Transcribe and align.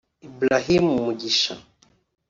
Ibrahim 0.27 0.83
Mugisha 1.05 1.53